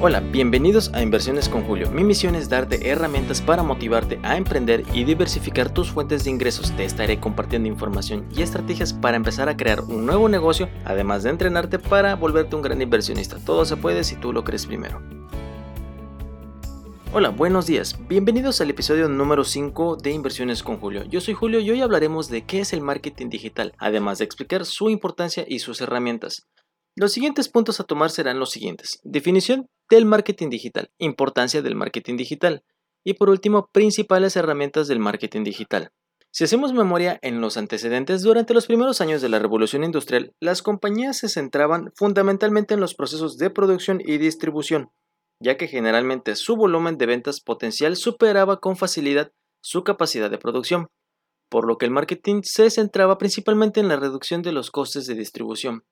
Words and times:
Hola, 0.00 0.20
bienvenidos 0.20 0.92
a 0.94 1.02
Inversiones 1.02 1.48
con 1.48 1.64
Julio. 1.64 1.90
Mi 1.90 2.04
misión 2.04 2.36
es 2.36 2.48
darte 2.48 2.88
herramientas 2.88 3.42
para 3.42 3.64
motivarte 3.64 4.20
a 4.22 4.36
emprender 4.36 4.84
y 4.94 5.02
diversificar 5.02 5.74
tus 5.74 5.90
fuentes 5.90 6.22
de 6.22 6.30
ingresos. 6.30 6.70
Te 6.76 6.84
estaré 6.84 7.18
compartiendo 7.18 7.68
información 7.68 8.24
y 8.32 8.42
estrategias 8.42 8.92
para 8.92 9.16
empezar 9.16 9.48
a 9.48 9.56
crear 9.56 9.80
un 9.80 10.06
nuevo 10.06 10.28
negocio, 10.28 10.68
además 10.84 11.24
de 11.24 11.30
entrenarte 11.30 11.80
para 11.80 12.14
volverte 12.14 12.54
un 12.54 12.62
gran 12.62 12.80
inversionista. 12.80 13.38
Todo 13.44 13.64
se 13.64 13.76
puede 13.76 14.04
si 14.04 14.14
tú 14.14 14.32
lo 14.32 14.44
crees 14.44 14.66
primero. 14.66 15.02
Hola, 17.12 17.30
buenos 17.30 17.66
días. 17.66 17.98
Bienvenidos 18.08 18.60
al 18.60 18.70
episodio 18.70 19.08
número 19.08 19.42
5 19.42 19.96
de 19.96 20.12
Inversiones 20.12 20.62
con 20.62 20.78
Julio. 20.78 21.02
Yo 21.06 21.20
soy 21.20 21.34
Julio 21.34 21.58
y 21.58 21.72
hoy 21.72 21.80
hablaremos 21.80 22.28
de 22.28 22.44
qué 22.44 22.60
es 22.60 22.72
el 22.72 22.82
marketing 22.82 23.30
digital, 23.30 23.74
además 23.78 24.18
de 24.18 24.26
explicar 24.26 24.64
su 24.64 24.90
importancia 24.90 25.44
y 25.48 25.58
sus 25.58 25.80
herramientas. 25.80 26.46
Los 27.00 27.12
siguientes 27.12 27.48
puntos 27.48 27.78
a 27.78 27.84
tomar 27.84 28.10
serán 28.10 28.40
los 28.40 28.50
siguientes. 28.50 28.98
Definición 29.04 29.68
del 29.88 30.04
marketing 30.04 30.50
digital, 30.50 30.90
importancia 30.98 31.62
del 31.62 31.76
marketing 31.76 32.16
digital 32.16 32.64
y 33.04 33.14
por 33.14 33.30
último, 33.30 33.68
principales 33.70 34.34
herramientas 34.34 34.88
del 34.88 34.98
marketing 34.98 35.44
digital. 35.44 35.92
Si 36.32 36.42
hacemos 36.42 36.72
memoria 36.72 37.20
en 37.22 37.40
los 37.40 37.56
antecedentes, 37.56 38.22
durante 38.22 38.52
los 38.52 38.66
primeros 38.66 39.00
años 39.00 39.22
de 39.22 39.28
la 39.28 39.38
revolución 39.38 39.84
industrial, 39.84 40.34
las 40.40 40.60
compañías 40.60 41.18
se 41.18 41.28
centraban 41.28 41.92
fundamentalmente 41.94 42.74
en 42.74 42.80
los 42.80 42.96
procesos 42.96 43.38
de 43.38 43.50
producción 43.50 44.00
y 44.04 44.18
distribución, 44.18 44.90
ya 45.40 45.56
que 45.56 45.68
generalmente 45.68 46.34
su 46.34 46.56
volumen 46.56 46.98
de 46.98 47.06
ventas 47.06 47.40
potencial 47.40 47.94
superaba 47.94 48.58
con 48.58 48.76
facilidad 48.76 49.30
su 49.62 49.84
capacidad 49.84 50.32
de 50.32 50.38
producción, 50.38 50.88
por 51.48 51.64
lo 51.64 51.78
que 51.78 51.86
el 51.86 51.92
marketing 51.92 52.40
se 52.42 52.68
centraba 52.70 53.18
principalmente 53.18 53.78
en 53.78 53.86
la 53.86 53.94
reducción 53.94 54.42
de 54.42 54.50
los 54.50 54.72
costes 54.72 55.06
de 55.06 55.14
distribución. 55.14 55.84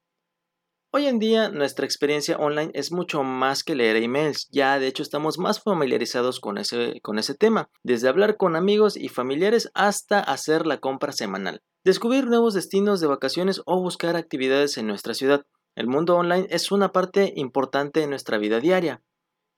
Hoy 0.98 1.08
en 1.08 1.18
día 1.18 1.50
nuestra 1.50 1.84
experiencia 1.84 2.38
online 2.38 2.70
es 2.72 2.90
mucho 2.90 3.22
más 3.22 3.62
que 3.62 3.74
leer 3.74 3.96
emails, 3.96 4.48
ya 4.50 4.78
de 4.78 4.86
hecho 4.86 5.02
estamos 5.02 5.36
más 5.36 5.62
familiarizados 5.62 6.40
con 6.40 6.56
ese, 6.56 7.02
con 7.02 7.18
ese 7.18 7.34
tema, 7.34 7.68
desde 7.82 8.08
hablar 8.08 8.38
con 8.38 8.56
amigos 8.56 8.96
y 8.96 9.10
familiares 9.10 9.70
hasta 9.74 10.20
hacer 10.20 10.66
la 10.66 10.78
compra 10.78 11.12
semanal, 11.12 11.60
descubrir 11.84 12.24
nuevos 12.28 12.54
destinos 12.54 12.98
de 13.02 13.08
vacaciones 13.08 13.60
o 13.66 13.78
buscar 13.78 14.16
actividades 14.16 14.78
en 14.78 14.86
nuestra 14.86 15.12
ciudad. 15.12 15.44
El 15.74 15.86
mundo 15.86 16.16
online 16.16 16.46
es 16.48 16.72
una 16.72 16.92
parte 16.92 17.34
importante 17.36 18.00
de 18.00 18.06
nuestra 18.06 18.38
vida 18.38 18.60
diaria, 18.60 19.02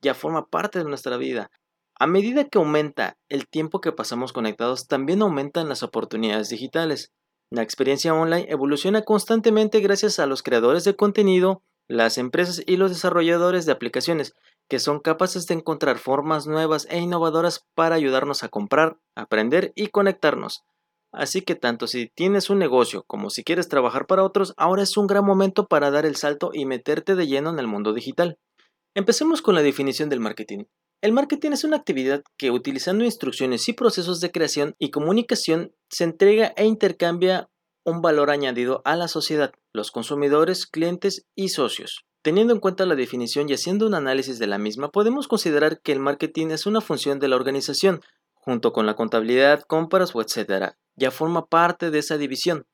ya 0.02 0.14
forma 0.14 0.46
parte 0.46 0.80
de 0.80 0.86
nuestra 0.86 1.18
vida. 1.18 1.52
A 2.00 2.08
medida 2.08 2.48
que 2.48 2.58
aumenta 2.58 3.16
el 3.28 3.46
tiempo 3.46 3.80
que 3.80 3.92
pasamos 3.92 4.32
conectados, 4.32 4.88
también 4.88 5.22
aumentan 5.22 5.68
las 5.68 5.84
oportunidades 5.84 6.48
digitales. 6.48 7.12
La 7.50 7.62
experiencia 7.62 8.14
online 8.14 8.46
evoluciona 8.50 9.02
constantemente 9.02 9.80
gracias 9.80 10.18
a 10.18 10.26
los 10.26 10.42
creadores 10.42 10.84
de 10.84 10.96
contenido, 10.96 11.62
las 11.88 12.18
empresas 12.18 12.62
y 12.66 12.76
los 12.76 12.90
desarrolladores 12.90 13.64
de 13.64 13.72
aplicaciones, 13.72 14.34
que 14.68 14.78
son 14.78 15.00
capaces 15.00 15.46
de 15.46 15.54
encontrar 15.54 15.98
formas 15.98 16.46
nuevas 16.46 16.86
e 16.90 16.98
innovadoras 16.98 17.64
para 17.74 17.94
ayudarnos 17.94 18.42
a 18.42 18.48
comprar, 18.48 18.98
aprender 19.14 19.72
y 19.74 19.86
conectarnos. 19.86 20.64
Así 21.10 21.40
que 21.40 21.54
tanto 21.54 21.86
si 21.86 22.08
tienes 22.14 22.50
un 22.50 22.58
negocio 22.58 23.04
como 23.06 23.30
si 23.30 23.42
quieres 23.42 23.68
trabajar 23.68 24.06
para 24.06 24.24
otros, 24.24 24.52
ahora 24.58 24.82
es 24.82 24.98
un 24.98 25.06
gran 25.06 25.24
momento 25.24 25.66
para 25.66 25.90
dar 25.90 26.04
el 26.04 26.16
salto 26.16 26.50
y 26.52 26.66
meterte 26.66 27.14
de 27.14 27.26
lleno 27.26 27.48
en 27.48 27.58
el 27.58 27.66
mundo 27.66 27.94
digital. 27.94 28.38
Empecemos 28.94 29.40
con 29.40 29.54
la 29.54 29.62
definición 29.62 30.10
del 30.10 30.20
marketing. 30.20 30.64
El 31.00 31.12
marketing 31.12 31.52
es 31.52 31.64
una 31.64 31.78
actividad 31.78 32.22
que 32.36 32.50
utilizando 32.50 33.04
instrucciones 33.04 33.66
y 33.68 33.72
procesos 33.72 34.20
de 34.20 34.32
creación 34.32 34.74
y 34.78 34.90
comunicación 34.90 35.72
se 35.88 36.04
entrega 36.04 36.52
e 36.56 36.64
intercambia 36.64 37.48
un 37.84 38.02
valor 38.02 38.30
añadido 38.30 38.82
a 38.84 38.96
la 38.96 39.08
sociedad, 39.08 39.52
los 39.72 39.90
consumidores, 39.90 40.66
clientes 40.66 41.26
y 41.34 41.48
socios. 41.48 42.04
Teniendo 42.22 42.52
en 42.52 42.60
cuenta 42.60 42.84
la 42.84 42.94
definición 42.94 43.48
y 43.48 43.54
haciendo 43.54 43.86
un 43.86 43.94
análisis 43.94 44.38
de 44.38 44.46
la 44.46 44.58
misma, 44.58 44.90
podemos 44.90 45.28
considerar 45.28 45.80
que 45.80 45.92
el 45.92 46.00
marketing 46.00 46.48
es 46.48 46.66
una 46.66 46.80
función 46.80 47.18
de 47.18 47.28
la 47.28 47.36
organización, 47.36 48.02
junto 48.34 48.72
con 48.72 48.86
la 48.86 48.96
contabilidad, 48.96 49.62
compras 49.62 50.14
o 50.14 50.20
etc. 50.20 50.74
Ya 50.96 51.10
forma 51.10 51.46
parte 51.46 51.90
de 51.90 52.00
esa 52.00 52.18
división, 52.18 52.66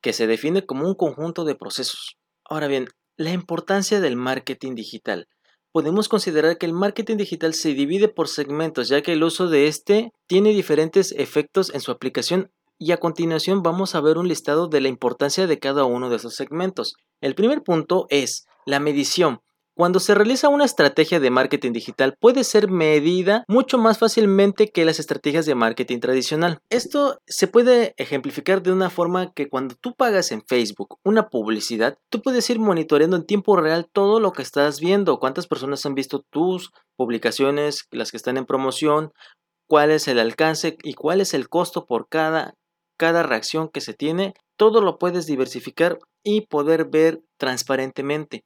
que 0.00 0.12
se 0.12 0.26
define 0.26 0.64
como 0.64 0.86
un 0.86 0.94
conjunto 0.94 1.44
de 1.44 1.54
procesos. 1.54 2.16
Ahora 2.44 2.68
bien, 2.68 2.88
la 3.16 3.32
importancia 3.32 4.00
del 4.00 4.16
marketing 4.16 4.74
digital 4.74 5.28
podemos 5.72 6.08
considerar 6.08 6.58
que 6.58 6.66
el 6.66 6.74
marketing 6.74 7.16
digital 7.16 7.54
se 7.54 7.74
divide 7.74 8.08
por 8.08 8.28
segmentos, 8.28 8.88
ya 8.88 9.02
que 9.02 9.12
el 9.12 9.24
uso 9.24 9.48
de 9.48 9.66
este 9.66 10.12
tiene 10.26 10.50
diferentes 10.50 11.12
efectos 11.12 11.74
en 11.74 11.80
su 11.80 11.90
aplicación 11.90 12.52
y 12.82 12.90
a 12.90 12.96
continuación 12.96 13.62
vamos 13.62 13.94
a 13.94 14.00
ver 14.00 14.18
un 14.18 14.26
listado 14.26 14.66
de 14.66 14.80
la 14.80 14.88
importancia 14.88 15.46
de 15.46 15.60
cada 15.60 15.84
uno 15.84 16.10
de 16.10 16.16
esos 16.16 16.34
segmentos. 16.34 16.96
El 17.20 17.36
primer 17.36 17.62
punto 17.62 18.06
es 18.10 18.46
la 18.66 18.80
medición. 18.80 19.40
Cuando 19.74 20.00
se 20.00 20.16
realiza 20.16 20.48
una 20.48 20.64
estrategia 20.64 21.20
de 21.20 21.30
marketing 21.30 21.72
digital 21.72 22.16
puede 22.20 22.42
ser 22.42 22.68
medida 22.68 23.44
mucho 23.46 23.78
más 23.78 23.98
fácilmente 23.98 24.68
que 24.68 24.84
las 24.84 24.98
estrategias 24.98 25.46
de 25.46 25.54
marketing 25.54 26.00
tradicional. 26.00 26.58
Esto 26.70 27.20
se 27.24 27.46
puede 27.46 27.94
ejemplificar 27.98 28.62
de 28.62 28.72
una 28.72 28.90
forma 28.90 29.32
que 29.32 29.48
cuando 29.48 29.76
tú 29.76 29.94
pagas 29.94 30.32
en 30.32 30.42
Facebook 30.42 30.98
una 31.04 31.28
publicidad, 31.28 31.96
tú 32.10 32.20
puedes 32.20 32.50
ir 32.50 32.58
monitoreando 32.58 33.16
en 33.16 33.26
tiempo 33.26 33.56
real 33.56 33.88
todo 33.90 34.18
lo 34.18 34.32
que 34.32 34.42
estás 34.42 34.80
viendo, 34.80 35.20
cuántas 35.20 35.46
personas 35.46 35.86
han 35.86 35.94
visto 35.94 36.24
tus 36.30 36.72
publicaciones, 36.96 37.86
las 37.92 38.10
que 38.10 38.16
están 38.16 38.36
en 38.36 38.44
promoción, 38.44 39.12
cuál 39.68 39.90
es 39.90 40.06
el 40.08 40.18
alcance 40.18 40.76
y 40.82 40.94
cuál 40.94 41.20
es 41.22 41.32
el 41.32 41.48
costo 41.48 41.86
por 41.86 42.08
cada, 42.10 42.56
cada 42.96 43.22
reacción 43.22 43.68
que 43.68 43.80
se 43.80 43.94
tiene. 43.94 44.34
Todo 44.56 44.80
lo 44.80 44.98
puedes 44.98 45.26
diversificar 45.26 45.98
y 46.22 46.42
poder 46.42 46.86
ver 46.86 47.22
transparentemente. 47.38 48.44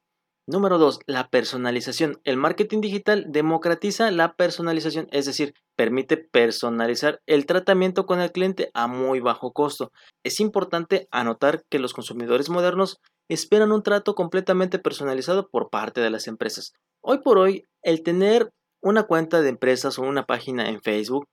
Número 0.49 0.79
2. 0.79 1.01
La 1.07 1.29
personalización. 1.29 2.21
El 2.23 2.37
marketing 2.37 2.81
digital 2.81 3.27
democratiza 3.29 4.13
la 4.13 4.37
personalización, 4.37 5.09
es 5.11 5.27
decir, 5.27 5.55
permite 5.77 6.17
personalizar 6.17 7.21
el 7.27 7.47
tratamiento 7.47 8.07
con 8.07 8.21
el 8.21 8.31
cliente 8.31 8.71
a 8.73 8.87
muy 8.87 9.19
bajo 9.19 9.53
costo. 9.53 9.91
Es 10.25 10.39
importante 10.39 11.09
anotar 11.11 11.65
que 11.69 11.81
los 11.81 11.95
consumidores 11.95 12.49
modernos 12.49 13.01
esperan 13.29 13.73
un 13.73 13.83
trato 13.83 14.15
completamente 14.15 14.79
personalizado 14.79 15.49
por 15.49 15.69
parte 15.69 16.01
de 16.01 16.11
las 16.11 16.29
empresas. 16.29 16.75
Hoy 17.03 17.19
por 17.25 17.39
hoy, 17.39 17.65
el 17.83 18.05
tener 18.05 18.53
una 18.81 19.03
cuenta 19.03 19.41
de 19.41 19.49
empresas 19.49 19.99
o 19.99 20.03
una 20.03 20.27
página 20.27 20.69
en 20.69 20.81
Facebook 20.81 21.27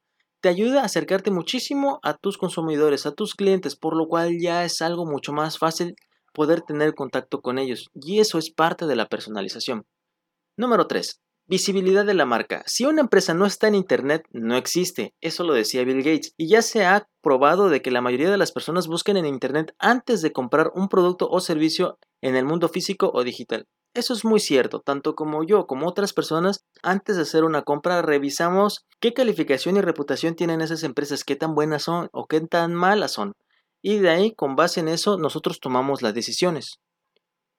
te 0.44 0.50
ayuda 0.50 0.81
a 0.81 0.86
acercarte 0.86 1.31
muchísimo 1.31 2.02
a 2.04 2.18
tus 2.18 2.38
consumidores, 2.38 3.06
a 3.06 3.14
tus 3.14 3.34
clientes, 3.34 3.78
por 3.78 3.96
lo 3.96 4.09
cual 4.09 4.42
ya 4.42 4.66
es 4.66 4.81
algo 4.81 5.06
mucho 5.06 5.31
más 5.31 5.58
fácil 5.58 5.96
poder 6.34 6.59
tener 6.64 6.96
contacto 6.96 7.40
con 7.40 7.58
ellos 7.58 7.88
y 7.94 8.20
eso 8.20 8.38
es 8.38 8.52
parte 8.52 8.86
de 8.86 8.98
la 8.98 9.08
personalización. 9.08 9.86
Número 10.58 10.86
3. 10.86 11.22
Visibilidad 11.48 12.06
de 12.06 12.14
la 12.14 12.26
marca. 12.26 12.62
Si 12.66 12.84
una 12.84 13.00
empresa 13.00 13.34
no 13.34 13.46
está 13.46 13.70
en 13.70 13.76
Internet, 13.76 14.26
no 14.32 14.58
existe. 14.58 15.14
Eso 15.22 15.46
lo 15.46 15.53
decía 15.53 15.86
Bill 15.86 16.03
Gates. 16.03 16.34
Y 16.36 16.50
ya 16.50 16.62
se 16.62 16.84
ha 16.86 17.08
probado 17.22 17.70
de 17.70 17.82
que 17.82 17.92
la 17.92 18.02
mayoría 18.02 18.30
de 18.30 18.38
las 18.38 18.52
personas 18.52 18.88
busquen 18.88 19.16
en 19.16 19.26
Internet 19.26 19.74
antes 19.80 20.22
de 20.22 20.34
comprar 20.34 20.72
un 20.76 20.90
producto 20.90 21.30
o 21.30 21.40
servicio 21.40 22.00
en 22.22 22.36
el 22.36 22.44
mundo 22.44 22.68
físico 22.68 23.12
o 23.14 23.24
digital. 23.24 23.66
Eso 23.94 24.14
es 24.14 24.26
muy 24.26 24.40
cierto, 24.40 24.80
tanto 24.80 25.16
como 25.16 25.44
yo 25.44 25.68
como 25.68 25.88
otras 25.88 26.14
personas, 26.14 26.66
antes 26.81 27.16
de 27.16 27.22
hacer 27.22 27.44
una 27.44 27.62
compra 27.62 28.02
revisamos 28.02 28.86
qué 29.00 29.14
calificación 29.14 29.78
y 29.78 29.81
reputación 29.81 30.36
tienen 30.36 30.62
esas 30.62 30.84
empresas, 30.84 31.24
qué 31.24 31.36
tan 31.36 31.54
buenas 31.54 31.84
son 31.84 32.09
o 32.12 32.26
qué 32.26 32.42
tan 32.42 32.74
malas 32.74 33.12
son 33.12 33.34
y 33.86 34.00
de 34.00 34.09
ahí, 34.09 34.34
con 34.34 34.56
base 34.56 34.80
en 34.80 34.88
eso, 34.88 35.18
nosotros 35.18 35.59
tomamos 35.59 36.02
las 36.02 36.14
decisiones. 36.14 36.80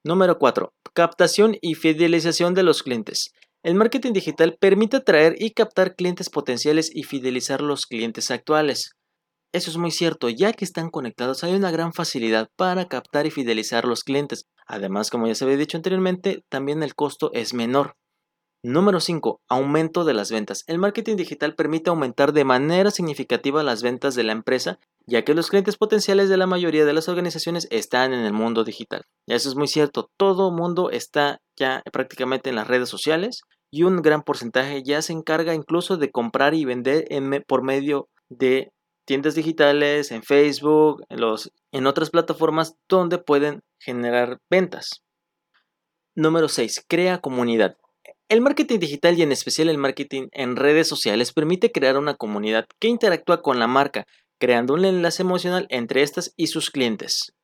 Número 0.02 0.38
4. 0.38 0.72
Captación 0.94 1.58
y 1.60 1.74
fidelización 1.74 2.54
de 2.54 2.62
los 2.62 2.82
clientes. 2.82 3.34
El 3.62 3.74
marketing 3.74 4.14
digital 4.14 4.56
permite 4.58 4.96
atraer 4.96 5.36
y 5.38 5.50
captar 5.50 5.94
clientes 5.94 6.30
potenciales 6.30 6.90
y 6.94 7.04
fidelizar 7.04 7.60
los 7.60 7.84
clientes 7.84 8.30
actuales. 8.30 8.96
Eso 9.54 9.70
es 9.70 9.76
muy 9.76 9.92
cierto, 9.92 10.28
ya 10.28 10.52
que 10.52 10.64
están 10.64 10.90
conectados 10.90 11.44
hay 11.44 11.54
una 11.54 11.70
gran 11.70 11.92
facilidad 11.92 12.48
para 12.56 12.88
captar 12.88 13.24
y 13.24 13.30
fidelizar 13.30 13.84
los 13.84 14.02
clientes. 14.02 14.48
Además, 14.66 15.10
como 15.10 15.28
ya 15.28 15.36
se 15.36 15.44
había 15.44 15.56
dicho 15.56 15.76
anteriormente, 15.76 16.42
también 16.48 16.82
el 16.82 16.96
costo 16.96 17.30
es 17.34 17.54
menor. 17.54 17.94
Número 18.64 18.98
5. 18.98 19.42
Aumento 19.48 20.04
de 20.04 20.12
las 20.12 20.32
ventas. 20.32 20.64
El 20.66 20.80
marketing 20.80 21.14
digital 21.14 21.54
permite 21.54 21.90
aumentar 21.90 22.32
de 22.32 22.44
manera 22.44 22.90
significativa 22.90 23.62
las 23.62 23.84
ventas 23.84 24.16
de 24.16 24.24
la 24.24 24.32
empresa, 24.32 24.80
ya 25.06 25.22
que 25.22 25.34
los 25.34 25.50
clientes 25.50 25.76
potenciales 25.76 26.28
de 26.28 26.36
la 26.36 26.48
mayoría 26.48 26.84
de 26.84 26.92
las 26.92 27.08
organizaciones 27.08 27.68
están 27.70 28.12
en 28.12 28.24
el 28.24 28.32
mundo 28.32 28.64
digital. 28.64 29.02
Eso 29.28 29.48
es 29.48 29.54
muy 29.54 29.68
cierto, 29.68 30.10
todo 30.16 30.50
mundo 30.50 30.90
está 30.90 31.38
ya 31.56 31.84
prácticamente 31.92 32.50
en 32.50 32.56
las 32.56 32.66
redes 32.66 32.88
sociales 32.88 33.42
y 33.70 33.84
un 33.84 34.02
gran 34.02 34.22
porcentaje 34.22 34.82
ya 34.82 35.00
se 35.00 35.12
encarga 35.12 35.54
incluso 35.54 35.96
de 35.96 36.10
comprar 36.10 36.54
y 36.54 36.64
vender 36.64 37.06
por 37.46 37.62
medio 37.62 38.08
de 38.28 38.72
tiendas 39.04 39.34
digitales, 39.34 40.10
en 40.10 40.22
Facebook, 40.22 41.04
en, 41.08 41.20
los, 41.20 41.52
en 41.72 41.86
otras 41.86 42.10
plataformas 42.10 42.76
donde 42.88 43.18
pueden 43.18 43.62
generar 43.78 44.38
ventas. 44.50 45.02
Número 46.14 46.48
6. 46.48 46.84
Crea 46.88 47.18
comunidad. 47.18 47.76
El 48.28 48.40
marketing 48.40 48.78
digital 48.78 49.18
y 49.18 49.22
en 49.22 49.32
especial 49.32 49.68
el 49.68 49.78
marketing 49.78 50.28
en 50.32 50.56
redes 50.56 50.88
sociales 50.88 51.32
permite 51.32 51.72
crear 51.72 51.98
una 51.98 52.14
comunidad 52.14 52.66
que 52.78 52.88
interactúa 52.88 53.42
con 53.42 53.58
la 53.58 53.66
marca, 53.66 54.06
creando 54.38 54.74
un 54.74 54.84
enlace 54.84 55.22
emocional 55.22 55.66
entre 55.70 56.02
estas 56.02 56.32
y 56.36 56.46
sus 56.46 56.70
clientes. 56.70 57.34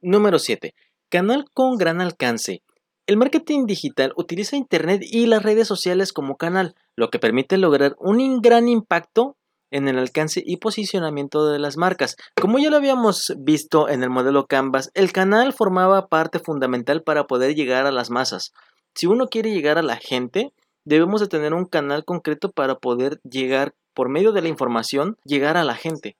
Número 0.00 0.38
7. 0.38 0.74
Canal 1.10 1.44
con 1.52 1.76
gran 1.76 2.00
alcance. 2.00 2.62
El 3.06 3.16
marketing 3.16 3.66
digital 3.66 4.12
utiliza 4.16 4.56
Internet 4.56 5.02
y 5.04 5.26
las 5.26 5.42
redes 5.42 5.66
sociales 5.68 6.12
como 6.12 6.36
canal, 6.36 6.74
lo 6.96 7.10
que 7.10 7.18
permite 7.18 7.56
lograr 7.56 7.96
un 7.98 8.40
gran 8.40 8.68
impacto 8.68 9.36
en 9.70 9.88
el 9.88 9.98
alcance 9.98 10.42
y 10.44 10.56
posicionamiento 10.56 11.46
de 11.46 11.58
las 11.58 11.76
marcas. 11.76 12.16
Como 12.40 12.58
ya 12.58 12.70
lo 12.70 12.76
habíamos 12.76 13.34
visto 13.38 13.88
en 13.88 14.02
el 14.02 14.10
modelo 14.10 14.46
Canvas, 14.46 14.90
el 14.94 15.12
canal 15.12 15.52
formaba 15.52 16.08
parte 16.08 16.38
fundamental 16.38 17.02
para 17.02 17.26
poder 17.26 17.54
llegar 17.54 17.86
a 17.86 17.92
las 17.92 18.10
masas. 18.10 18.52
Si 18.94 19.06
uno 19.06 19.28
quiere 19.28 19.52
llegar 19.52 19.78
a 19.78 19.82
la 19.82 19.96
gente, 19.96 20.52
debemos 20.84 21.20
de 21.20 21.28
tener 21.28 21.54
un 21.54 21.64
canal 21.64 22.04
concreto 22.04 22.50
para 22.50 22.76
poder 22.76 23.20
llegar 23.22 23.74
por 23.94 24.08
medio 24.08 24.32
de 24.32 24.42
la 24.42 24.48
información, 24.48 25.16
llegar 25.24 25.56
a 25.56 25.64
la 25.64 25.74
gente. 25.74 26.16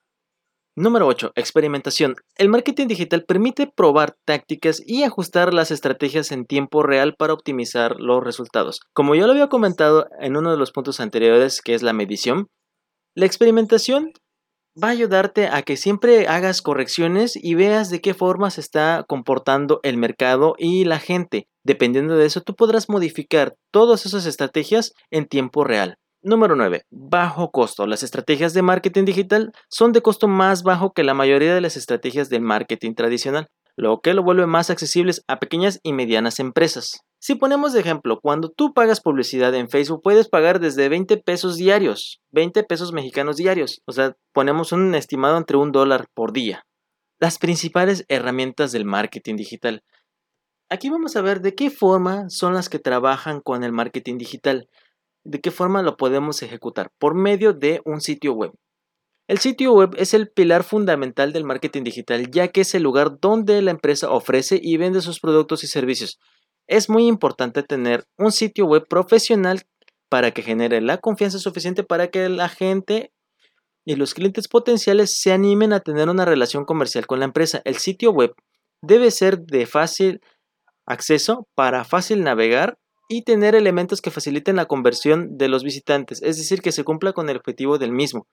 Número 0.76 1.06
8. 1.08 1.32
Experimentación. 1.35 2.14
El 2.37 2.49
marketing 2.49 2.87
digital 2.87 3.25
permite 3.25 3.67
probar 3.67 4.17
tácticas 4.25 4.81
y 4.87 5.03
ajustar 5.03 5.53
las 5.53 5.73
estrategias 5.73 6.31
en 6.31 6.46
tiempo 6.46 6.82
real 6.85 7.17
para 7.19 7.32
optimizar 7.32 7.96
los 7.99 8.23
resultados. 8.23 8.81
Como 8.93 9.14
ya 9.14 9.26
lo 9.26 9.32
había 9.32 9.49
comentado 9.49 10.06
en 10.20 10.37
uno 10.37 10.53
de 10.53 10.56
los 10.56 10.70
puntos 10.70 11.00
anteriores, 11.00 11.61
que 11.61 11.75
es 11.75 11.82
la 11.82 11.93
medición, 11.93 12.49
la 13.15 13.27
experimentación 13.27 14.12
va 14.83 14.89
a 14.89 14.93
ayudarte 14.93 15.49
a 15.49 15.62
que 15.62 15.77
siempre 15.77 16.29
hagas 16.29 16.62
correcciones 16.62 17.37
y 17.37 17.55
veas 17.55 17.91
de 17.91 18.01
qué 18.01 18.15
forma 18.15 18.51
se 18.51 18.61
está 18.61 19.05
comportando 19.09 19.81
el 19.83 19.97
mercado 19.97 20.55
y 20.59 20.85
la 20.85 20.99
gente. 20.99 21.49
Dependiendo 21.65 22.17
de 22.17 22.27
eso, 22.27 22.41
tú 22.41 22.55
podrás 22.55 22.89
modificar 22.89 23.57
todas 23.73 24.07
esas 24.07 24.27
estrategias 24.27 24.93
en 25.11 25.27
tiempo 25.27 25.65
real. 25.65 25.97
Número 26.23 26.55
9. 26.55 26.83
Bajo 26.91 27.51
costo. 27.51 27.87
Las 27.87 28.03
estrategias 28.03 28.55
de 28.55 28.62
marketing 28.62 29.05
digital 29.05 29.53
son 29.69 29.93
de 29.93 30.03
costo 30.03 30.29
más 30.29 30.63
bajo 30.63 30.93
que 30.93 31.03
la 31.03 31.15
mayoría 31.15 31.55
de 31.55 31.61
las 31.61 31.77
estrategias 31.77 32.29
de 32.29 32.41
marketing 32.41 32.95
tradicional, 32.95 33.49
lo 33.77 34.01
que 34.01 34.15
lo 34.15 34.23
vuelve 34.23 34.47
más 34.47 34.71
accesibles 34.71 35.23
a 35.29 35.39
pequeñas 35.39 35.81
y 35.83 35.95
medianas 35.95 36.39
empresas. 36.39 37.01
Si 37.22 37.34
ponemos 37.34 37.75
de 37.75 37.81
ejemplo, 37.81 38.19
cuando 38.19 38.49
tú 38.49 38.72
pagas 38.72 39.02
publicidad 39.02 39.55
en 39.55 39.69
Facebook, 39.69 40.00
puedes 40.02 40.26
pagar 40.26 40.58
desde 40.58 40.88
20 40.88 41.19
pesos 41.19 41.56
diarios, 41.56 42.22
20 42.31 42.64
pesos 42.64 42.94
mexicanos 42.94 43.37
diarios. 43.37 43.82
O 43.84 43.93
sea, 43.93 44.17
ponemos 44.32 44.72
un 44.72 44.94
estimado 44.94 45.37
entre 45.37 45.58
un 45.58 45.70
dólar 45.70 46.08
por 46.14 46.32
día. 46.32 46.64
Las 47.19 47.37
principales 47.37 48.06
herramientas 48.08 48.72
del 48.72 48.87
marketing 48.87 49.37
digital. 49.37 49.84
Aquí 50.70 50.88
vamos 50.88 51.14
a 51.14 51.20
ver 51.20 51.43
de 51.43 51.55
qué 51.55 51.69
forma 51.69 52.31
son 52.31 52.55
las 52.55 52.70
que 52.70 52.78
trabajan 52.78 53.43
con 53.43 53.64
el 53.64 53.72
marketing 53.72 54.17
digital. 54.17 54.70
¿De 55.22 55.43
qué 55.43 55.50
forma 55.50 55.82
lo 55.82 55.99
podemos 55.99 56.43
ejecutar? 56.43 56.90
Por 56.99 57.14
medio 57.14 57.52
de 57.52 57.82
un 57.84 58.00
sitio 58.00 58.32
web. 58.32 58.52
El 59.28 59.38
sitio 59.40 59.75
web 59.75 59.90
es 59.99 60.14
el 60.14 60.31
pilar 60.31 60.64
fundamental 60.64 61.34
del 61.34 61.44
marketing 61.44 61.82
digital, 61.82 62.31
ya 62.31 62.49
que 62.49 62.62
es 62.62 62.75
el 62.75 62.82
lugar 62.82 63.20
donde 63.20 63.61
la 63.61 63.72
empresa 63.72 64.11
ofrece 64.11 64.58
y 64.62 64.78
vende 64.78 65.02
sus 65.02 65.20
productos 65.20 65.62
y 65.64 65.67
servicios. 65.67 66.19
Es 66.70 66.88
muy 66.88 67.08
importante 67.08 67.64
tener 67.64 68.06
un 68.17 68.31
sitio 68.31 68.64
web 68.64 68.87
profesional 68.87 69.67
para 70.08 70.31
que 70.31 70.43
genere 70.43 70.81
la 70.81 70.99
confianza 70.99 71.40
suficiente 71.40 71.82
para 71.82 72.12
que 72.12 72.28
la 72.28 72.49
gente 72.49 73.12
y 73.84 73.96
los 73.96 74.14
clientes 74.14 74.46
potenciales 74.46 75.20
se 75.20 75.32
animen 75.32 75.72
a 75.72 75.81
tener 75.81 76.08
una 76.08 76.25
relación 76.25 76.64
comercial 76.64 77.08
con 77.08 77.19
la 77.19 77.25
empresa. 77.25 77.61
El 77.64 77.78
sitio 77.78 78.12
web 78.12 78.34
debe 78.82 79.11
ser 79.11 79.40
de 79.40 79.67
fácil 79.67 80.20
acceso 80.87 81.49
para 81.56 81.82
fácil 81.82 82.22
navegar 82.22 82.78
y 83.08 83.22
tener 83.22 83.56
elementos 83.56 84.00
que 84.00 84.12
faciliten 84.12 84.55
la 84.55 84.67
conversión 84.67 85.38
de 85.38 85.49
los 85.49 85.64
visitantes, 85.64 86.22
es 86.22 86.37
decir, 86.37 86.62
que 86.62 86.70
se 86.70 86.84
cumpla 86.84 87.12
con 87.12 87.28
el 87.31 87.37
objetivo 87.37 87.78
del 87.78 87.90
mismo. 87.90 88.28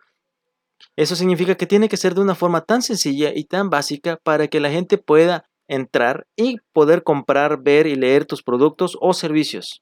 Eso 0.95 1.15
significa 1.15 1.55
que 1.55 1.65
tiene 1.65 1.89
que 1.89 1.97
ser 1.97 2.13
de 2.13 2.21
una 2.21 2.35
forma 2.35 2.61
tan 2.61 2.83
sencilla 2.83 3.31
y 3.33 3.45
tan 3.45 3.71
básica 3.71 4.19
para 4.21 4.47
que 4.47 4.59
la 4.59 4.69
gente 4.69 4.99
pueda 4.99 5.49
entrar 5.67 6.27
y 6.35 6.57
poder 6.73 7.03
comprar, 7.03 7.61
ver 7.61 7.87
y 7.87 7.95
leer 7.95 8.25
tus 8.25 8.43
productos 8.43 8.97
o 9.01 9.13
servicios. 9.13 9.81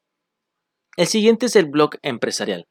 El 0.98 1.08
siguiente 1.08 1.48
es 1.48 1.56
el 1.56 1.66
blog 1.66 1.92
empresarial. 2.02 2.66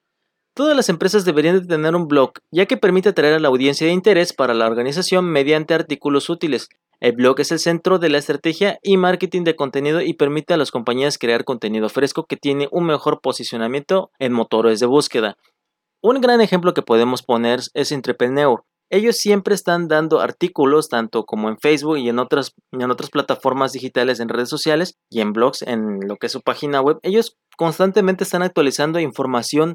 Todas 0.54 0.76
las 0.76 0.88
empresas 0.88 1.24
deberían 1.24 1.60
de 1.60 1.66
tener 1.66 1.94
un 1.96 2.06
blog, 2.06 2.32
ya 2.50 2.66
que 2.66 2.76
permite 2.76 3.08
atraer 3.08 3.34
a 3.34 3.40
la 3.40 3.48
audiencia 3.48 3.86
de 3.86 3.92
interés 3.92 4.32
para 4.32 4.54
la 4.54 4.66
organización 4.66 5.24
mediante 5.24 5.74
artículos 5.74 6.30
útiles, 6.30 6.68
el 7.04 7.12
blog 7.12 7.40
es 7.40 7.52
el 7.52 7.58
centro 7.58 7.98
de 7.98 8.08
la 8.08 8.16
estrategia 8.16 8.78
y 8.82 8.96
marketing 8.96 9.44
de 9.44 9.56
contenido 9.56 10.00
y 10.00 10.14
permite 10.14 10.54
a 10.54 10.56
las 10.56 10.70
compañías 10.70 11.18
crear 11.18 11.44
contenido 11.44 11.90
fresco 11.90 12.24
que 12.24 12.38
tiene 12.38 12.68
un 12.70 12.86
mejor 12.86 13.20
posicionamiento 13.20 14.10
en 14.18 14.32
motores 14.32 14.80
de 14.80 14.86
búsqueda. 14.86 15.36
Un 16.02 16.20
gran 16.22 16.40
ejemplo 16.40 16.72
que 16.72 16.80
podemos 16.82 17.22
poner 17.22 17.60
es 17.74 17.92
Entrepreneur. 17.92 18.62
Ellos 18.94 19.16
siempre 19.16 19.56
están 19.56 19.88
dando 19.88 20.20
artículos 20.20 20.88
tanto 20.88 21.24
como 21.24 21.48
en 21.48 21.58
Facebook 21.58 21.98
y 21.98 22.08
en 22.08 22.20
otras, 22.20 22.54
en 22.70 22.88
otras 22.92 23.10
plataformas 23.10 23.72
digitales 23.72 24.20
en 24.20 24.28
redes 24.28 24.48
sociales 24.48 24.94
y 25.10 25.20
en 25.20 25.32
blogs 25.32 25.62
en 25.62 25.98
lo 26.06 26.14
que 26.14 26.26
es 26.26 26.32
su 26.32 26.42
página 26.42 26.80
web. 26.80 26.98
Ellos 27.02 27.36
constantemente 27.56 28.22
están 28.22 28.44
actualizando 28.44 29.00
información 29.00 29.74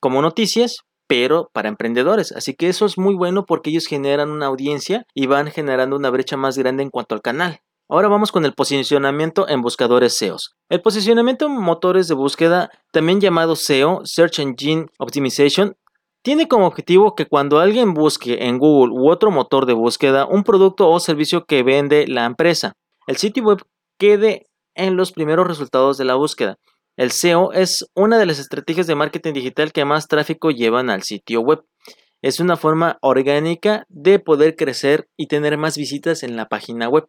como 0.00 0.22
noticias, 0.22 0.78
pero 1.06 1.50
para 1.52 1.68
emprendedores. 1.68 2.32
Así 2.32 2.54
que 2.54 2.70
eso 2.70 2.86
es 2.86 2.96
muy 2.96 3.14
bueno 3.14 3.44
porque 3.44 3.68
ellos 3.68 3.84
generan 3.84 4.30
una 4.30 4.46
audiencia 4.46 5.04
y 5.12 5.26
van 5.26 5.50
generando 5.50 5.94
una 5.94 6.08
brecha 6.08 6.38
más 6.38 6.56
grande 6.56 6.84
en 6.84 6.88
cuanto 6.88 7.14
al 7.14 7.20
canal. 7.20 7.60
Ahora 7.90 8.08
vamos 8.08 8.32
con 8.32 8.46
el 8.46 8.54
posicionamiento 8.54 9.46
en 9.46 9.60
buscadores 9.60 10.16
SEOs. 10.16 10.54
El 10.70 10.80
posicionamiento 10.80 11.44
en 11.44 11.52
motores 11.52 12.08
de 12.08 12.14
búsqueda, 12.14 12.70
también 12.92 13.20
llamado 13.20 13.56
SEO, 13.56 14.00
Search 14.04 14.38
Engine 14.38 14.86
Optimization, 14.98 15.76
tiene 16.24 16.48
como 16.48 16.66
objetivo 16.66 17.14
que 17.14 17.26
cuando 17.26 17.58
alguien 17.58 17.92
busque 17.92 18.46
en 18.46 18.58
Google 18.58 18.94
u 18.94 19.10
otro 19.10 19.30
motor 19.30 19.66
de 19.66 19.74
búsqueda 19.74 20.26
un 20.26 20.42
producto 20.42 20.88
o 20.88 20.98
servicio 20.98 21.44
que 21.44 21.62
vende 21.62 22.06
la 22.08 22.24
empresa, 22.24 22.72
el 23.06 23.18
sitio 23.18 23.44
web 23.44 23.58
quede 23.98 24.46
en 24.74 24.96
los 24.96 25.12
primeros 25.12 25.46
resultados 25.46 25.98
de 25.98 26.06
la 26.06 26.14
búsqueda. 26.14 26.56
El 26.96 27.10
SEO 27.10 27.52
es 27.52 27.86
una 27.94 28.18
de 28.18 28.24
las 28.24 28.38
estrategias 28.38 28.86
de 28.86 28.94
marketing 28.94 29.34
digital 29.34 29.70
que 29.72 29.84
más 29.84 30.08
tráfico 30.08 30.50
llevan 30.50 30.88
al 30.88 31.02
sitio 31.02 31.42
web. 31.42 31.62
Es 32.22 32.40
una 32.40 32.56
forma 32.56 32.96
orgánica 33.02 33.84
de 33.90 34.18
poder 34.18 34.56
crecer 34.56 35.06
y 35.18 35.26
tener 35.26 35.58
más 35.58 35.76
visitas 35.76 36.22
en 36.22 36.36
la 36.36 36.48
página 36.48 36.88
web. 36.88 37.06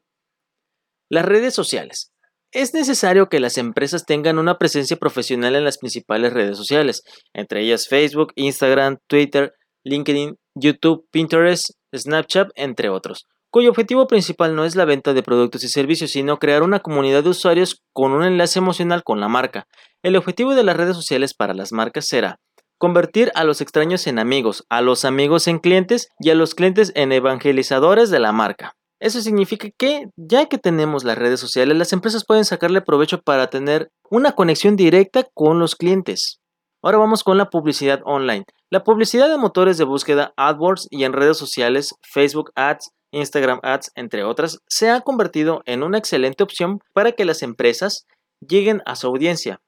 Las 1.09 1.23
redes 1.23 1.53
sociales. 1.53 2.11
Es 2.55 2.73
necesario 2.73 3.27
que 3.27 3.41
las 3.41 3.57
empresas 3.57 4.05
tengan 4.05 4.39
una 4.39 4.57
presencia 4.57 4.95
profesional 4.95 5.57
en 5.57 5.65
las 5.65 5.77
principales 5.77 6.31
redes 6.31 6.55
sociales, 6.55 7.03
entre 7.33 7.61
ellas 7.61 7.89
Facebook, 7.89 8.31
Instagram, 8.35 8.97
Twitter, 9.07 9.51
LinkedIn, 9.83 10.37
YouTube, 10.55 11.05
Pinterest, 11.11 11.71
Snapchat, 11.93 12.49
entre 12.55 12.87
otros 12.87 13.25
cuyo 13.55 13.69
objetivo 13.69 14.05
principal 14.05 14.53
no 14.53 14.65
es 14.65 14.75
la 14.75 14.83
venta 14.83 15.13
de 15.13 15.23
productos 15.23 15.63
y 15.63 15.69
servicios, 15.69 16.11
sino 16.11 16.39
crear 16.39 16.61
una 16.61 16.81
comunidad 16.81 17.23
de 17.23 17.29
usuarios 17.29 17.81
con 17.93 18.11
un 18.11 18.25
enlace 18.25 18.59
emocional 18.59 19.01
con 19.01 19.21
la 19.21 19.29
marca. 19.29 19.65
El 20.03 20.17
objetivo 20.17 20.55
de 20.55 20.63
las 20.63 20.75
redes 20.75 20.93
sociales 20.93 21.33
para 21.33 21.53
las 21.53 21.71
marcas 21.71 22.05
será 22.05 22.35
convertir 22.77 23.31
a 23.33 23.45
los 23.45 23.61
extraños 23.61 24.07
en 24.07 24.19
amigos, 24.19 24.65
a 24.67 24.81
los 24.81 25.05
amigos 25.05 25.47
en 25.47 25.59
clientes 25.59 26.09
y 26.19 26.31
a 26.31 26.35
los 26.35 26.53
clientes 26.53 26.91
en 26.95 27.13
evangelizadores 27.13 28.09
de 28.09 28.19
la 28.19 28.33
marca. 28.33 28.75
Eso 29.05 29.21
significa 29.21 29.69
que, 29.77 30.07
ya 30.17 30.47
que 30.47 30.57
tenemos 30.57 31.03
las 31.03 31.15
redes 31.15 31.39
sociales, 31.39 31.77
las 31.77 31.93
empresas 31.93 32.25
pueden 32.25 32.43
sacarle 32.43 32.81
provecho 32.81 33.21
para 33.21 33.51
tener 33.51 33.91
una 34.09 34.31
conexión 34.31 34.75
directa 34.75 35.27
con 35.35 35.59
los 35.59 35.75
clientes. 35.75 36.39
Ahora 36.81 36.97
vamos 36.97 37.23
con 37.23 37.37
la 37.37 37.51
publicidad 37.51 37.99
online. 38.03 38.45
La 38.71 38.83
publicidad 38.83 39.29
de 39.29 39.37
motores 39.37 39.77
de 39.77 39.83
búsqueda, 39.83 40.33
AdWords 40.37 40.87
y 40.89 41.03
en 41.03 41.13
redes 41.13 41.37
sociales, 41.37 41.93
Facebook 42.01 42.51
Ads, 42.55 42.89
Instagram 43.11 43.59
Ads, 43.61 43.91
entre 43.93 44.23
otras, 44.23 44.57
se 44.67 44.89
ha 44.89 45.01
convertido 45.01 45.61
en 45.67 45.83
una 45.83 45.99
excelente 45.99 46.41
opción 46.41 46.79
para 46.91 47.11
que 47.11 47.25
las 47.25 47.43
empresas 47.43 48.07
lleguen 48.39 48.81
a 48.87 48.95
su 48.95 49.05
audiencia. 49.05 49.61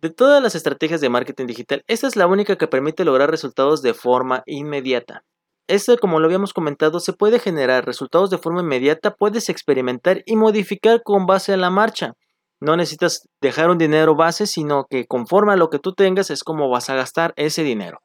De 0.00 0.08
todas 0.08 0.42
las 0.42 0.54
estrategias 0.54 1.02
de 1.02 1.10
marketing 1.10 1.48
digital, 1.48 1.84
esta 1.86 2.06
es 2.06 2.16
la 2.16 2.26
única 2.26 2.56
que 2.56 2.66
permite 2.66 3.04
lograr 3.04 3.30
resultados 3.30 3.82
de 3.82 3.92
forma 3.92 4.42
inmediata. 4.46 5.22
Este, 5.68 5.98
como 5.98 6.18
lo 6.18 6.24
habíamos 6.24 6.54
comentado, 6.54 6.98
se 6.98 7.12
puede 7.12 7.38
generar 7.38 7.84
resultados 7.84 8.30
de 8.30 8.38
forma 8.38 8.62
inmediata, 8.62 9.14
puedes 9.14 9.50
experimentar 9.50 10.22
y 10.24 10.34
modificar 10.34 11.02
con 11.02 11.26
base 11.26 11.52
a 11.52 11.58
la 11.58 11.68
marcha. 11.68 12.14
No 12.58 12.74
necesitas 12.74 13.28
dejar 13.42 13.68
un 13.68 13.76
dinero 13.76 14.16
base, 14.16 14.46
sino 14.46 14.86
que 14.88 15.06
conforme 15.06 15.52
a 15.52 15.56
lo 15.56 15.68
que 15.68 15.78
tú 15.78 15.92
tengas 15.92 16.30
es 16.30 16.42
como 16.42 16.70
vas 16.70 16.88
a 16.88 16.94
gastar 16.94 17.34
ese 17.36 17.64
dinero. 17.64 18.00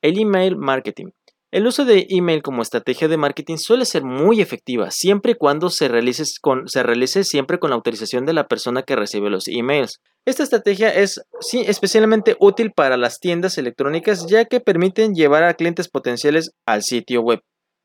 El 0.00 0.18
email 0.18 0.56
marketing. 0.56 1.08
El 1.54 1.68
uso 1.68 1.84
de 1.84 2.08
email 2.10 2.42
como 2.42 2.62
estrategia 2.62 3.06
de 3.06 3.16
marketing 3.16 3.58
suele 3.58 3.84
ser 3.84 4.02
muy 4.02 4.40
efectiva 4.40 4.90
siempre 4.90 5.32
y 5.32 5.34
cuando 5.36 5.70
se 5.70 5.86
realice, 5.86 6.24
con, 6.42 6.66
se 6.66 6.82
realice 6.82 7.22
siempre 7.22 7.60
con 7.60 7.70
la 7.70 7.76
autorización 7.76 8.26
de 8.26 8.32
la 8.32 8.48
persona 8.48 8.82
que 8.82 8.96
recibe 8.96 9.30
los 9.30 9.46
emails. 9.46 10.00
Esta 10.26 10.42
estrategia 10.42 10.92
es 10.92 11.22
especialmente 11.52 12.36
útil 12.40 12.72
para 12.72 12.96
las 12.96 13.20
tiendas 13.20 13.56
electrónicas 13.56 14.26
ya 14.26 14.46
que 14.46 14.58
permiten 14.58 15.14
llevar 15.14 15.44
a 15.44 15.54
clientes 15.54 15.86
potenciales 15.86 16.50
al 16.66 16.82
sitio 16.82 17.20
web. 17.20 17.40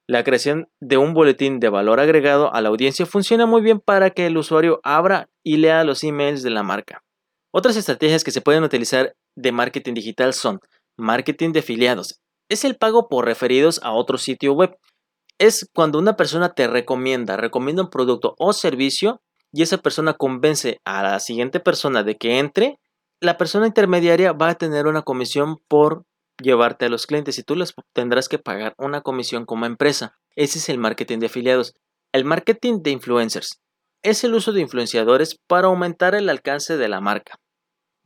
La 0.08 0.24
creación 0.24 0.68
de 0.82 0.98
un 0.98 1.14
boletín 1.14 1.60
de 1.60 1.70
valor 1.70 2.00
agregado 2.00 2.52
a 2.52 2.62
la 2.62 2.70
audiencia 2.70 3.06
funciona 3.06 3.46
muy 3.46 3.62
bien 3.62 3.80
para 3.80 4.10
que 4.10 4.26
el 4.26 4.38
usuario 4.38 4.80
abra 4.82 5.30
y 5.44 5.58
lea 5.58 5.84
los 5.84 6.04
emails 6.04 6.42
de 6.42 6.50
la 6.50 6.64
marca. 6.64 7.04
Otras 7.54 7.76
estrategias 7.76 8.24
que 8.24 8.32
se 8.32 8.42
pueden 8.42 8.64
utilizar 8.64 9.14
de 9.36 9.52
marketing 9.52 9.94
digital 9.94 10.34
son 10.34 10.60
marketing 10.98 11.52
de 11.52 11.60
afiliados 11.60 12.20
es 12.50 12.66
el 12.66 12.76
pago 12.76 13.08
por 13.08 13.26
referidos 13.26 13.80
a 13.84 13.94
otro 13.94 14.18
sitio 14.18 14.54
web. 14.54 14.78
Es 15.38 15.70
cuando 15.74 16.00
una 16.00 16.18
persona 16.18 16.54
te 16.54 16.68
recomienda, 16.68 17.38
recomienda 17.38 17.84
un 17.84 17.90
producto 17.90 18.36
o 18.38 18.52
servicio 18.52 19.22
y 19.54 19.62
esa 19.62 19.78
persona 19.78 20.14
convence 20.14 20.82
a 20.84 21.02
la 21.04 21.20
siguiente 21.20 21.60
persona 21.60 22.04
de 22.04 22.18
que 22.18 22.40
entre, 22.40 22.80
la 23.22 23.38
persona 23.38 23.68
intermediaria 23.68 24.34
va 24.34 24.50
a 24.50 24.56
tener 24.56 24.88
una 24.88 25.04
comisión 25.04 25.58
por 25.68 26.04
llevarte 26.42 26.86
a 26.86 26.90
los 26.90 27.06
clientes 27.06 27.38
y 27.38 27.44
tú 27.44 27.56
les 27.56 27.74
tendrás 27.94 28.30
que 28.30 28.40
pagar 28.40 28.74
una 28.78 29.02
comisión 29.02 29.46
como 29.46 29.66
empresa. 29.66 30.18
Ese 30.36 30.60
es 30.60 30.70
el 30.70 30.78
marketing 30.78 31.20
de 31.20 31.28
afiliados. 31.28 31.74
El 32.12 32.26
marketing 32.26 32.82
de 32.82 32.92
influencers 32.92 33.62
es 34.02 34.24
el 34.24 34.34
uso 34.34 34.54
de 34.54 34.62
influenciadores 34.62 35.38
para 35.48 35.68
aumentar 35.68 36.16
el 36.16 36.30
alcance 36.30 36.78
de 36.78 36.88
la 36.88 37.02
marca, 37.02 37.38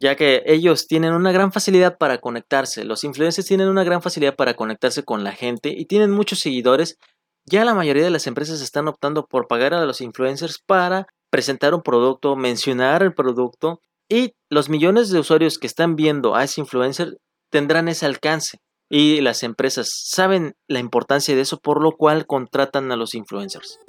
ya 0.04 0.18
que 0.18 0.44
ellos 0.46 0.86
tienen 0.86 1.14
una 1.14 1.32
gran 1.32 1.54
facilidad 1.54 1.98
para 1.98 2.18
conectarse. 2.18 2.84
Los 2.84 3.06
influencers 3.06 3.48
tienen 3.48 3.70
una 3.70 3.86
gran 3.86 4.02
facilidad 4.02 4.36
para 4.36 4.54
conectarse 4.54 5.04
con 5.04 5.24
la 5.24 5.32
gente 5.32 5.70
y 5.70 5.86
tienen 5.86 6.12
muchos 6.12 6.40
seguidores. 6.40 6.98
Ya 7.46 7.64
la 7.64 7.74
mayoría 7.74 8.04
de 8.04 8.10
las 8.10 8.28
empresas 8.28 8.60
están 8.62 8.90
optando 8.90 9.26
por 9.26 9.48
pagar 9.48 9.74
a 9.74 9.86
los 9.86 10.02
influencers 10.02 10.60
para 10.66 11.08
presentar 11.30 11.74
un 11.74 11.84
producto, 11.84 12.36
mencionar 12.36 13.02
el 13.02 13.14
producto 13.14 13.80
y 14.10 14.34
los 14.50 14.68
millones 14.68 15.10
de 15.10 15.20
usuarios 15.20 15.58
que 15.58 15.68
están 15.68 15.96
viendo 15.96 16.36
a 16.36 16.44
ese 16.44 16.60
influencer 16.60 17.18
tendrán 17.50 17.88
ese 17.88 18.06
alcance. 18.06 18.58
Y 18.90 19.22
las 19.22 19.42
empresas 19.42 19.88
saben 19.90 20.54
la 20.68 20.80
importancia 20.80 21.34
de 21.34 21.42
eso, 21.42 21.60
por 21.60 21.82
lo 21.82 21.94
cual 21.94 22.28
contratan 22.28 22.92
a 22.92 22.98
los 22.98 23.16
influencers. 23.16 23.80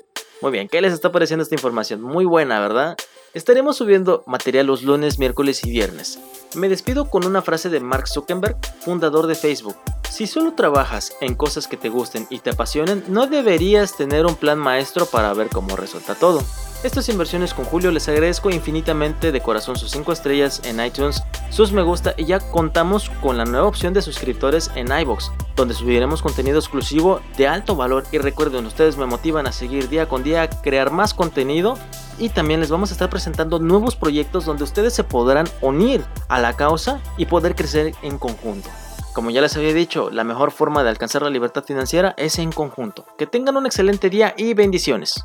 Muy 0.40 0.52
bien, 0.52 0.68
¿qué 0.68 0.80
les 0.80 0.92
está 0.92 1.11
pareciendo 1.11 1.42
esta 1.42 1.56
información? 1.56 2.02
Muy 2.02 2.25
buena, 2.25 2.61
¿verdad? 2.61 2.94
Estaremos 3.34 3.76
subiendo 3.76 4.22
material 4.28 4.66
los 4.66 4.84
lunes, 4.84 5.18
miércoles 5.18 5.64
y 5.64 5.70
viernes. 5.72 6.20
Me 6.54 6.68
despido 6.68 7.10
con 7.10 7.26
una 7.26 7.42
frase 7.42 7.68
de 7.68 7.80
Mark 7.80 8.06
Zuckerberg, 8.06 8.56
fundador 8.78 9.26
de 9.26 9.34
Facebook. 9.34 9.74
Si 10.08 10.28
solo 10.28 10.54
trabajas 10.54 11.12
en 11.20 11.34
cosas 11.34 11.66
que 11.66 11.76
te 11.76 11.88
gusten 11.88 12.28
y 12.30 12.38
te 12.38 12.50
apasionen, 12.50 13.02
no 13.08 13.26
deberías 13.26 13.96
tener 13.96 14.24
un 14.24 14.36
plan 14.36 14.60
maestro 14.60 15.06
para 15.06 15.34
ver 15.34 15.48
cómo 15.48 15.74
resulta 15.74 16.14
todo. 16.14 16.44
Estas 16.84 17.08
inversiones 17.08 17.54
con 17.54 17.64
Julio 17.64 17.90
les 17.90 18.08
agradezco 18.08 18.50
infinitamente 18.50 19.32
de 19.32 19.40
corazón 19.40 19.76
sus 19.76 19.90
5 19.90 20.12
estrellas 20.12 20.62
en 20.64 20.78
iTunes, 20.78 21.24
sus 21.50 21.72
me 21.72 21.82
gusta 21.82 22.14
y 22.16 22.26
ya 22.26 22.38
contamos 22.38 23.10
con 23.20 23.36
la 23.36 23.44
nueva 23.44 23.66
opción 23.66 23.94
de 23.94 24.02
suscriptores 24.02 24.70
en 24.76 24.96
iBox, 24.96 25.32
donde 25.56 25.75
subiremos 25.75 26.23
contenido 26.23 26.58
exclusivo 26.58 27.20
de 27.37 27.46
alto 27.46 27.76
valor 27.76 28.04
y 28.12 28.18
recuerden, 28.18 28.66
ustedes 28.66 28.96
me 28.96 29.06
motivan 29.06 29.46
a 29.46 29.52
seguir 29.52 29.88
día 29.88 30.08
con 30.08 30.23
día, 30.23 30.49
crear 30.49 30.90
más 30.90 31.14
contenido 31.14 31.78
y 32.18 32.28
también 32.28 32.61
les 32.61 32.70
vamos 32.70 32.90
a 32.90 32.94
estar 32.94 33.11
presentando 33.11 33.58
nuevos 33.58 33.96
proyectos 33.96 34.44
donde 34.44 34.64
ustedes 34.64 34.94
se 34.94 35.04
podrán 35.04 35.49
unir 35.61 36.04
a 36.28 36.40
la 36.40 36.54
causa 36.54 37.00
y 37.16 37.26
poder 37.26 37.54
crecer 37.54 37.94
en 38.02 38.18
conjunto. 38.18 38.68
Como 39.14 39.30
ya 39.30 39.40
les 39.40 39.56
había 39.56 39.73
dicho, 39.73 40.11
la 40.11 40.25
mejor 40.25 40.50
forma 40.50 40.82
de 40.82 40.90
alcanzar 40.90 41.23
la 41.23 41.30
libertad 41.30 41.62
financiera 41.62 42.14
es 42.16 42.40
en 42.40 42.50
conjunto. 42.50 43.04
Que 43.16 43.28
tengan 43.28 43.56
un 43.56 43.64
excelente 43.64 44.11
día 44.11 44.34
y 44.37 44.54
bendiciones. 44.54 45.25